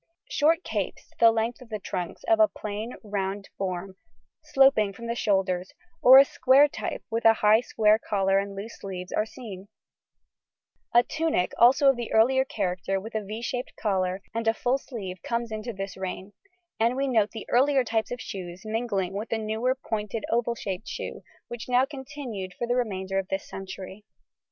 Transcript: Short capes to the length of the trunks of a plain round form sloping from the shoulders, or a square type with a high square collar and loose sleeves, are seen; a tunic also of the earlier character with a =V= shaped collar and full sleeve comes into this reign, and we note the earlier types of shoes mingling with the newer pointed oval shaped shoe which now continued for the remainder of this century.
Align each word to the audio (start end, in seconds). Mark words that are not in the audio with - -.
Short 0.31 0.63
capes 0.63 1.09
to 1.11 1.15
the 1.19 1.31
length 1.31 1.61
of 1.61 1.69
the 1.69 1.77
trunks 1.77 2.23
of 2.23 2.39
a 2.39 2.47
plain 2.47 2.93
round 3.03 3.49
form 3.55 3.97
sloping 4.43 4.93
from 4.93 5.05
the 5.05 5.13
shoulders, 5.13 5.73
or 6.01 6.17
a 6.17 6.25
square 6.25 6.67
type 6.67 7.03
with 7.11 7.23
a 7.23 7.35
high 7.45 7.61
square 7.61 7.99
collar 7.99 8.39
and 8.39 8.55
loose 8.55 8.79
sleeves, 8.79 9.11
are 9.13 9.27
seen; 9.27 9.67
a 10.91 11.03
tunic 11.03 11.53
also 11.59 11.87
of 11.87 11.97
the 11.97 12.11
earlier 12.13 12.43
character 12.43 12.99
with 12.99 13.13
a 13.13 13.23
=V= 13.23 13.43
shaped 13.43 13.73
collar 13.79 14.23
and 14.33 14.49
full 14.57 14.79
sleeve 14.79 15.21
comes 15.21 15.51
into 15.51 15.71
this 15.71 15.95
reign, 15.95 16.33
and 16.79 16.95
we 16.95 17.07
note 17.07 17.29
the 17.29 17.45
earlier 17.51 17.83
types 17.83 18.09
of 18.09 18.19
shoes 18.19 18.63
mingling 18.65 19.13
with 19.13 19.29
the 19.29 19.37
newer 19.37 19.75
pointed 19.87 20.25
oval 20.31 20.55
shaped 20.55 20.87
shoe 20.87 21.21
which 21.47 21.69
now 21.69 21.85
continued 21.85 22.55
for 22.57 22.65
the 22.65 22.75
remainder 22.75 23.19
of 23.19 23.27
this 23.27 23.47
century. 23.47 24.03